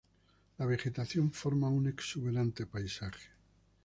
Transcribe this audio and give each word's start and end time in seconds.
La 0.57 0.65
vegetación 0.65 1.31
forma 1.31 1.69
un 1.69 1.85
exuberante 1.85 2.65
paisaje. 2.65 3.29